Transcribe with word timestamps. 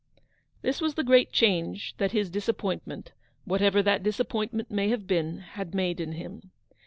This 0.63 0.81
was 0.81 0.95
the 0.95 1.03
great 1.03 1.31
change 1.31 1.95
that 1.97 2.11
his 2.11 2.31
disappoint 2.31 2.87
ment— 2.87 3.11
whatever 3.45 3.83
that 3.83 4.01
disappointment 4.01 4.71
may 4.71 4.89
have 4.89 5.05
been— 5.05 5.37
had 5.53 5.75
made 5.75 5.99
in 5.99 6.13
him. 6.13 6.49